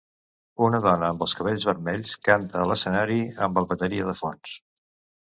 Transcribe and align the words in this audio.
Una 0.67 0.77
dona 0.85 1.09
amb 1.15 1.25
els 1.25 1.35
cabells 1.41 1.65
vermells 1.69 2.13
canta 2.27 2.57
a 2.61 2.63
l'escenari 2.71 3.17
amb 3.49 3.61
el 3.63 3.69
bateria 3.75 4.07
de 4.09 4.15
fons 4.23 4.55